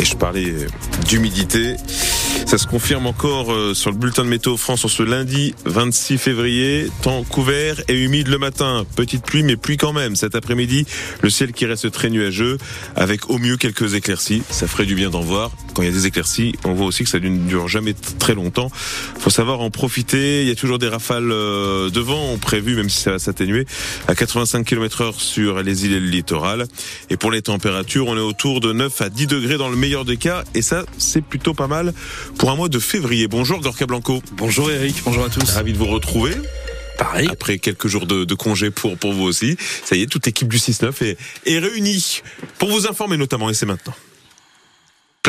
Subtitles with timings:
[0.00, 0.54] Et je parlais
[1.06, 1.76] d'humidité.
[2.46, 6.18] Ça se confirme encore euh, sur le bulletin de météo France sur ce lundi 26
[6.18, 6.88] février.
[7.02, 8.84] Temps couvert et humide le matin.
[8.96, 10.16] Petite pluie, mais pluie quand même.
[10.16, 10.86] Cet après-midi,
[11.22, 12.58] le ciel qui reste très nuageux,
[12.96, 14.42] avec au mieux quelques éclaircies.
[14.50, 15.50] Ça ferait du bien d'en voir.
[15.74, 18.34] Quand il y a des éclaircies, on voit aussi que ça ne dure jamais très
[18.34, 18.70] longtemps.
[19.18, 20.42] Faut savoir en profiter.
[20.42, 23.66] Il y a toujours des rafales euh, de vent prévues, même si ça va s'atténuer,
[24.06, 26.66] à 85 km heure sur les îles et le littoral.
[27.10, 30.04] Et pour les températures, on est autour de 9 à 10 degrés dans le meilleur
[30.04, 30.44] des cas.
[30.54, 31.92] Et ça, c'est plutôt pas mal
[32.36, 33.28] pour un mois de février.
[33.28, 34.22] Bonjour Gorka Blanco.
[34.32, 35.50] Bonjour Eric, bonjour à tous.
[35.50, 36.32] Ravi de vous retrouver.
[36.98, 37.28] Pareil.
[37.30, 39.56] Après quelques jours de, de congé pour, pour vous aussi.
[39.84, 42.22] Ça y est, toute l'équipe du 6-9 est, est réunie
[42.58, 43.94] pour vous informer notamment, et c'est maintenant.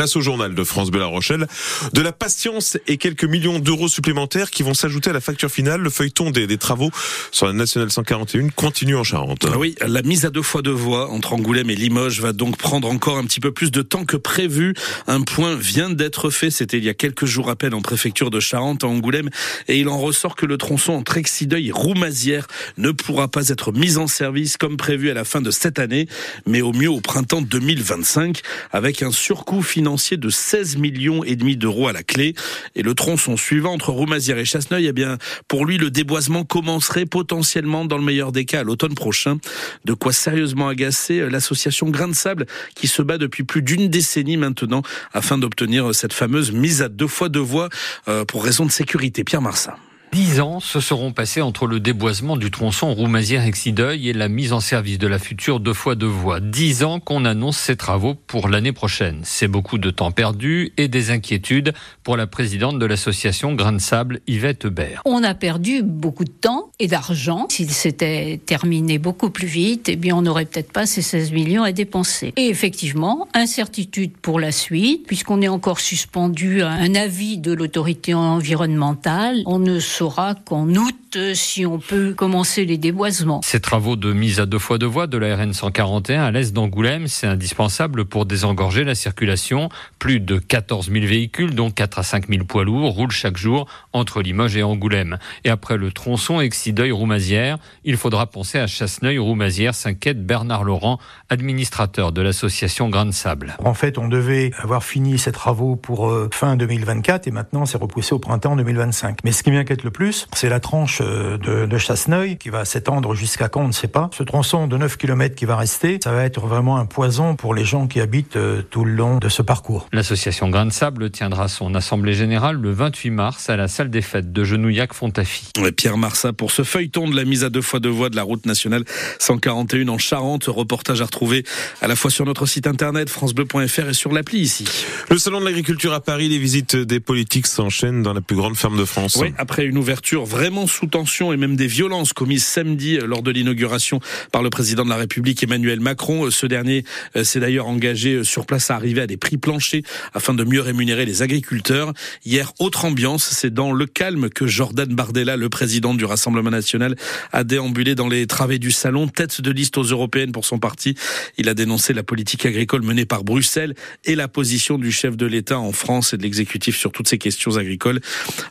[0.00, 1.46] Place au journal de France Bella Rochelle.
[1.92, 5.82] De la patience et quelques millions d'euros supplémentaires qui vont s'ajouter à la facture finale.
[5.82, 6.90] Le feuilleton des, des, travaux
[7.32, 9.46] sur la nationale 141 continue en Charente.
[9.52, 12.56] Ah oui, la mise à deux fois de voies entre Angoulême et Limoges va donc
[12.56, 14.72] prendre encore un petit peu plus de temps que prévu.
[15.06, 16.50] Un point vient d'être fait.
[16.50, 19.28] C'était il y a quelques jours à peine en préfecture de Charente à Angoulême
[19.68, 22.46] et il en ressort que le tronçon entre Exideuil et Roumazières
[22.78, 26.08] ne pourra pas être mis en service comme prévu à la fin de cette année,
[26.46, 28.40] mais au mieux au printemps 2025
[28.72, 32.34] avec un surcoût financier de 16 millions et demi d'euros à la clé.
[32.74, 37.06] Et le tronçon suivant entre Roumazières et Chasseneuil, eh bien, pour lui, le déboisement commencerait
[37.06, 39.38] potentiellement, dans le meilleur des cas, à l'automne prochain.
[39.84, 44.36] De quoi sérieusement agacer l'association Grain de Sable, qui se bat depuis plus d'une décennie
[44.36, 44.82] maintenant
[45.12, 47.68] afin d'obtenir cette fameuse mise à deux fois deux voies
[48.08, 49.24] euh, pour raison de sécurité.
[49.24, 49.74] Pierre Marsin.
[50.12, 54.58] Dix ans se seront passés entre le déboisement du tronçon Roumazière-Exideuil et la mise en
[54.58, 56.40] service de la future deux fois deux voies.
[56.40, 59.20] Dix ans qu'on annonce ces travaux pour l'année prochaine.
[59.22, 63.78] C'est beaucoup de temps perdu et des inquiétudes pour la présidente de l'association Grain de
[63.78, 65.00] Sable, Yvette Hubert.
[65.04, 67.46] On a perdu beaucoup de temps et d'argent.
[67.48, 71.62] S'il s'était terminé beaucoup plus vite, eh bien, on n'aurait peut-être pas ces 16 millions
[71.62, 72.32] à dépenser.
[72.36, 78.12] Et effectivement, incertitude pour la suite, puisqu'on est encore suspendu à un avis de l'autorité
[78.12, 79.42] environnementale.
[79.46, 83.40] On ne saura qu'en août si on peut commencer les déboisements.
[83.42, 86.52] Ces travaux de mise à deux fois deux voies de la RN 141 à l'est
[86.52, 89.68] d'Angoulême, c'est indispensable pour désengorger la circulation.
[89.98, 93.66] Plus de 14 000 véhicules, dont 4 à 5 000 poids lourds, roulent chaque jour
[93.92, 95.18] entre Limoges et Angoulême.
[95.44, 100.98] Et après le tronçon Exideuil-Roumazières, il faudra penser à Chasseneuil-Roumazières, s'inquiète Bernard Laurent,
[101.28, 103.56] administrateur de l'association Grain de Sable.
[103.64, 107.78] En fait, on devait avoir fini ces travaux pour euh, fin 2024 et maintenant c'est
[107.78, 109.18] repoussé au printemps 2025.
[109.24, 113.14] Mais ce qui m'inquiète le plus, c'est la tranche de, de Chasseneuil qui va s'étendre
[113.14, 114.10] jusqu'à quand on ne sait pas.
[114.16, 117.54] Ce tronçon de 9 km qui va rester, ça va être vraiment un poison pour
[117.54, 119.88] les gens qui habitent euh, tout le long de ce parcours.
[119.92, 124.02] L'association Grain de Sable tiendra son assemblée générale le 28 mars à la salle des
[124.02, 125.52] fêtes de Genouillac-Fontafi.
[125.76, 128.22] Pierre Marsat pour ce feuilleton de la mise à deux fois deux voies de la
[128.22, 128.84] route nationale
[129.18, 130.44] 141 en Charente.
[130.46, 131.44] Reportage à retrouver
[131.80, 134.64] à la fois sur notre site internet francebleu.fr et sur l'appli ici.
[135.10, 138.56] Le salon de l'agriculture à Paris, les visites des politiques s'enchaînent dans la plus grande
[138.56, 139.16] ferme de France.
[139.20, 143.30] Oui, après une ouverture vraiment sous tension et même des violences commises samedi lors de
[143.30, 146.30] l'inauguration par le président de la République Emmanuel Macron.
[146.30, 146.84] Ce dernier
[147.16, 149.82] euh, s'est d'ailleurs engagé euh, sur place à arriver à des prix planchers
[150.14, 151.92] afin de mieux rémunérer les agriculteurs.
[152.24, 156.94] Hier, autre ambiance, c'est dans le calme que Jordan Bardella, le président du Rassemblement national,
[157.32, 160.94] a déambulé dans les travées du salon, tête de liste aux européennes pour son parti.
[161.38, 163.74] Il a dénoncé la politique agricole menée par Bruxelles
[164.04, 167.18] et la position du chef de l'État en France et de l'exécutif sur toutes ces
[167.18, 168.00] questions agricoles.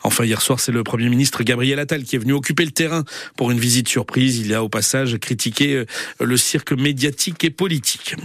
[0.04, 3.04] Enfin, hier soir, c'est le Premier ministre Gabriel Attal qui est venu occuper le terrain
[3.36, 4.38] pour une visite surprise.
[4.38, 5.86] Il a au passage critiqué euh,
[6.20, 8.16] le cirque médiatique et politique.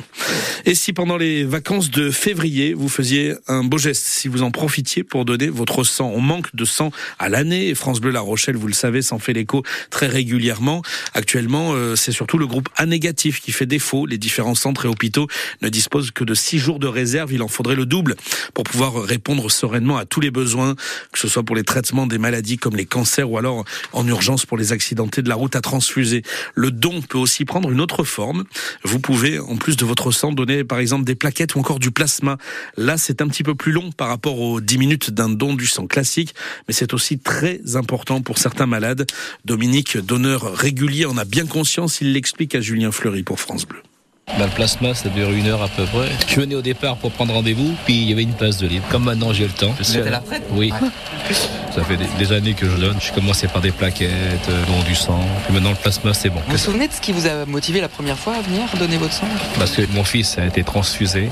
[0.64, 4.50] Et si pendant les vacances de février, vous faisiez un beau geste, si vous en
[4.50, 8.20] profitiez pour donner votre sang, on manque de sang à l'année et France Bleu La
[8.20, 10.82] Rochelle, vous le savez, s'en fait l'écho très régulièrement.
[11.12, 14.06] Actuellement, euh, c'est surtout le groupe A négatif qui fait défaut.
[14.06, 15.28] Les différents centres et hôpitaux
[15.62, 17.32] ne disposent que de six jours de réserve.
[17.32, 18.16] Il en faudrait le double
[18.54, 20.74] pour pouvoir répondre sereinement à tous les besoins,
[21.12, 24.46] que ce soit pour les traitements des maladies comme les cancers ou alors en urgence
[24.46, 26.22] pour les accidentés de la route à transfuser.
[26.54, 28.44] Le don peut aussi prendre une autre forme.
[28.82, 31.90] Vous pouvez, en plus de votre sang, donner par exemple des plaquettes ou encore du
[31.90, 32.38] plasma.
[32.76, 35.66] Là, c'est un petit peu plus long par rapport aux 10 minutes d'un don du
[35.66, 36.34] sang classique,
[36.68, 39.06] mais c'est aussi très important pour certains malades.
[39.44, 42.00] Dominique, donneur régulier, en a bien conscience.
[42.00, 43.82] Il l'explique à Julien Fleury pour France Bleu.
[44.26, 46.08] Bah, le plasma, ça dure une heure à peu près.
[46.26, 48.84] Je venais au départ pour prendre rendez-vous, puis il y avait une place de libre.
[48.90, 49.74] Comme maintenant j'ai le temps.
[49.80, 50.72] C'était la fête Oui.
[51.74, 52.96] Ça fait des, années que je donne.
[53.00, 54.10] Je commençais par des plaquettes,
[54.48, 55.20] euh, dont du sang.
[55.48, 56.40] Et maintenant, le plasma, c'est bon.
[56.46, 58.96] Vous vous souvenez de ce qui vous a motivé la première fois à venir donner
[58.96, 59.26] votre sang?
[59.58, 61.30] Parce que mon fils a été transfusé.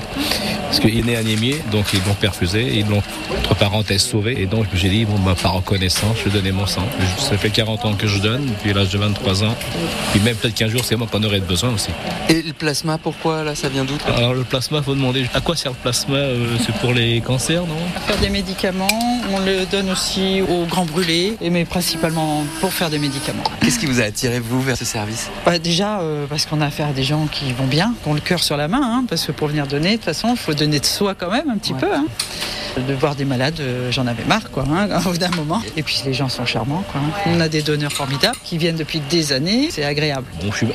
[0.65, 2.77] Parce qu'il est né anémié, donc ils l'ont perfusé.
[2.79, 3.01] Ils l'ont,
[3.37, 4.41] entre parenthèses, sauvé.
[4.41, 6.85] Et donc, j'ai dit, bon, bah, par reconnaissance, je vais donner mon sang.
[7.17, 9.55] Ça fait 40 ans que je donne, depuis l'âge de 23 ans.
[10.15, 11.91] Et même peut-être qu'un jour, c'est moi qu'on aurait besoin aussi.
[12.27, 15.55] Et le plasma, pourquoi là, ça vient d'où Alors, le plasma, faut demander à quoi
[15.55, 17.75] sert le plasma euh, C'est pour les cancers, non?
[18.05, 18.87] Faire des médicaments.
[19.31, 23.43] On le donne aussi aux grands brûlés, mais principalement pour faire des médicaments.
[23.61, 25.31] Qu'est-ce qui vous a attiré, vous, vers ce service?
[25.45, 28.13] Bah, Déjà, euh, parce qu'on a affaire à des gens qui vont bien, qui ont
[28.13, 30.37] le cœur sur la main, hein, parce que pour venir donner, de toute façon, il
[30.37, 31.91] faut donner de soi quand même un petit peu.
[31.91, 32.05] Hein.
[32.75, 35.61] De voir des malades, euh, j'en avais marre, quoi, hein, au bout d'un moment.
[35.77, 37.01] Et puis les gens sont charmants, quoi.
[37.27, 40.25] On a des donneurs formidables qui viennent depuis des années, c'est agréable.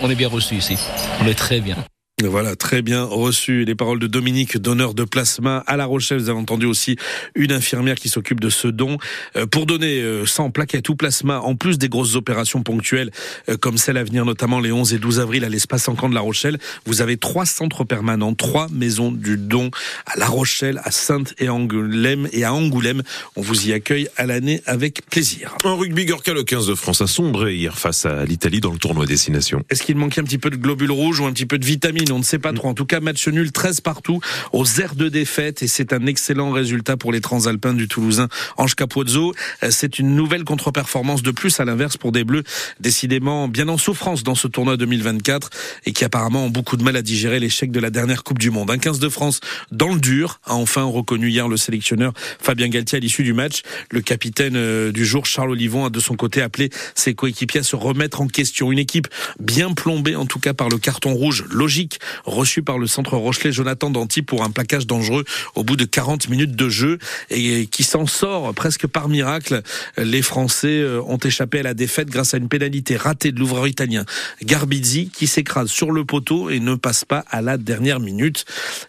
[0.03, 0.79] On est bien reçus ici,
[1.21, 1.77] on est très bien.
[2.25, 6.19] Voilà, très bien reçu les paroles de Dominique, donneur de plasma à La Rochelle.
[6.19, 6.97] Vous avez entendu aussi
[7.37, 8.99] une infirmière qui s'occupe de ce don.
[9.37, 13.12] Euh, pour donner euh, sans plaquettes ou plasma, en plus des grosses opérations ponctuelles,
[13.49, 16.09] euh, comme celle à venir notamment les 11 et 12 avril à l'espace en camp
[16.09, 19.71] de La Rochelle, vous avez trois centres permanents, trois maisons du don
[20.06, 23.05] à La Rochelle, à Sainte et Angoulême et à Angoulême.
[23.37, 25.56] On vous y accueille à l'année avec plaisir.
[25.62, 28.79] En rugby, Gorka, le 15 de France a sombré hier face à l'Italie dans le
[28.79, 29.62] tournoi Destination.
[29.71, 31.64] Est-ce qu'il manquait un petit peu de globules rouges ou un petit peu de
[32.12, 32.69] on ne sait pas trop.
[32.69, 34.20] En tout cas, match nul 13 partout
[34.52, 38.75] aux airs de défaite et c'est un excellent résultat pour les transalpins du Toulousain Ange
[38.75, 39.34] Capozzo.
[39.70, 42.44] C'est une nouvelle contre-performance de plus à l'inverse pour des Bleus
[42.81, 45.50] décidément bien en souffrance dans ce tournoi 2024
[45.87, 48.50] et qui apparemment ont beaucoup de mal à digérer l'échec de la dernière Coupe du
[48.50, 48.70] Monde.
[48.70, 49.40] Un 15 de France
[49.70, 53.62] dans le dur a enfin reconnu hier le sélectionneur Fabien Galtier à l'issue du match.
[53.90, 57.64] Le capitaine euh, du jour, Charles Olivon, a de son côté appelé ses coéquipiers à
[57.64, 58.72] se remettre en question.
[58.72, 59.08] Une équipe
[59.38, 63.53] bien plombée en tout cas par le carton rouge logique reçu par le centre Rochelet
[63.53, 65.25] Jonathan Danty pour un plaquage dangereux
[65.55, 66.99] au bout de 40 minutes de jeu
[67.31, 69.62] et qui s'en sort presque par miracle.
[69.97, 73.67] Les Français euh, ont échappé à la défaite grâce à une pénalité ratée de l'ouvreur
[73.67, 74.05] italien
[74.43, 78.45] Garbizzi qui s'écrase sur le poteau et ne passe pas à la dernière minute.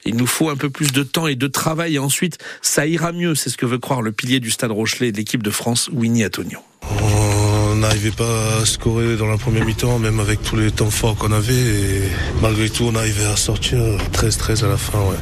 [0.05, 3.11] Il nous faut un peu plus de temps et de travail et ensuite ça ira
[3.11, 3.35] mieux.
[3.35, 6.25] C'est ce que veut croire le pilier du stade Rochelet de l'équipe de France, Winnie
[6.25, 7.38] Antonio on
[7.79, 11.31] n'arrivait pas à scorer dans la première mi-temps, même avec tous les temps forts qu'on
[11.31, 11.53] avait.
[11.53, 12.01] Et
[12.41, 13.79] malgré tout, on arrivait à sortir
[14.13, 14.99] 13-13 à la fin.
[14.99, 15.15] Ouais.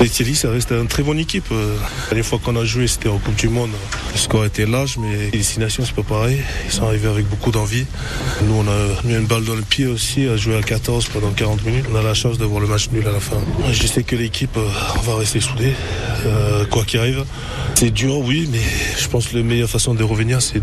[0.00, 1.46] L'Italie, ça reste une très bonne équipe.
[1.52, 3.70] Euh, la dernière fois qu'on a joué, c'était en Coupe du Monde.
[4.12, 6.40] Le score était large, mais les destinations, c'est pas pareil.
[6.66, 7.86] Ils sont arrivés avec beaucoup d'envie.
[8.42, 11.30] Nous, on a mis une balle dans le pied aussi, à jouer à 14 pendant
[11.30, 11.86] 40 minutes.
[11.92, 13.36] On a la chance de voir le match nul à la fin.
[13.72, 14.68] Je sais que l'équipe euh,
[15.04, 15.72] va rester soudée,
[16.26, 17.24] euh, quoi qu'il arrive.
[17.74, 18.62] C'est dur, oui, mais
[18.98, 20.60] je pense que la meilleure façon de revenir, c'est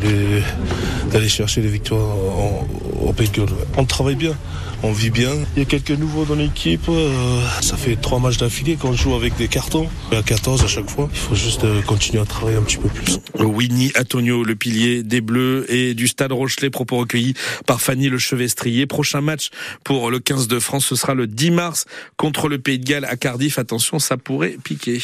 [1.11, 2.67] d'aller chercher les victoires en,
[3.05, 3.13] en
[3.77, 4.35] On travaille bien,
[4.83, 5.31] on vit bien.
[5.55, 6.87] Il y a quelques nouveaux dans l'équipe.
[6.89, 9.87] Euh, ça fait trois matchs d'affilée qu'on joue avec des cartons.
[10.11, 11.09] À 14 à chaque fois.
[11.11, 13.19] Il faut juste euh, continuer à travailler un petit peu plus.
[13.39, 17.33] Winnie Antonio, le pilier des Bleus et du Stade Rochelet, propos recueillis
[17.67, 18.87] par Fanny Le Chevestrier.
[18.87, 19.49] Prochain match
[19.83, 21.85] pour le 15 de France, ce sera le 10 mars
[22.17, 23.59] contre le Pays de Galles à Cardiff.
[23.59, 24.99] Attention, ça pourrait piquer.